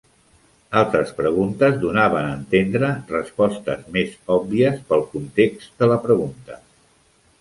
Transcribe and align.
Altres 0.79 1.11
preguntes 1.17 1.75
donaven 1.83 2.29
a 2.29 2.31
entendre 2.37 2.89
respostes 3.13 3.85
més 3.99 4.17
òbvies 4.37 4.81
pel 4.89 5.05
context 5.13 5.69
de 5.83 5.91
la 5.93 6.01
pregunta. 6.07 6.59